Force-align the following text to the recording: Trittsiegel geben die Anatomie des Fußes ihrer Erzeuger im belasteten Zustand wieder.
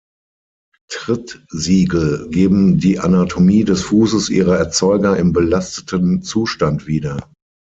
Trittsiegel 0.89 2.27
geben 2.31 2.79
die 2.79 2.97
Anatomie 2.97 3.63
des 3.65 3.83
Fußes 3.83 4.29
ihrer 4.31 4.57
Erzeuger 4.57 5.15
im 5.17 5.31
belasteten 5.31 6.23
Zustand 6.23 6.87
wieder. 6.87 7.19